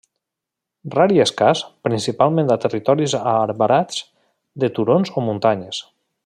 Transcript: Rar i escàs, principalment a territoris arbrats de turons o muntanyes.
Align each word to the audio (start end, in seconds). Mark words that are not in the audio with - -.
Rar 0.95 1.05
i 1.17 1.19
escàs, 1.25 1.61
principalment 1.87 2.49
a 2.55 2.57
territoris 2.65 3.15
arbrats 3.35 4.01
de 4.65 4.71
turons 4.79 5.13
o 5.15 5.25
muntanyes. 5.29 5.85